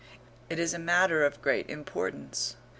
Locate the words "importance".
1.69-2.55